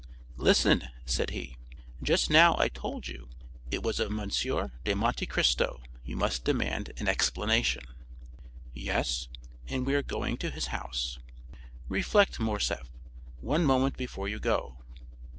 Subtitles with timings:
[0.37, 1.57] "Listen," said he;
[2.01, 3.29] "just now I told you
[3.69, 4.29] it was of M.
[4.83, 7.83] de Monte Cristo you must demand an explanation."
[8.73, 9.27] "Yes;
[9.67, 11.19] and we are going to his house."
[11.87, 12.89] "Reflect, Morcerf,
[13.41, 14.79] one moment before you go."